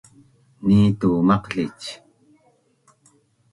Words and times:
Nitu 0.65 1.09
maqlic 1.27 1.79